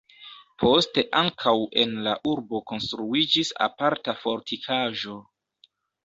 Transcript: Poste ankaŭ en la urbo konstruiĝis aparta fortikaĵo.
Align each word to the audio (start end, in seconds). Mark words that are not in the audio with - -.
Poste 0.61 1.01
ankaŭ 1.17 1.51
en 1.83 1.91
la 2.07 2.13
urbo 2.31 2.61
konstruiĝis 2.71 3.51
aparta 3.67 4.15
fortikaĵo. 4.23 5.19